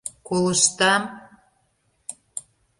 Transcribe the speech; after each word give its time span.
Колыштам! 0.27 1.01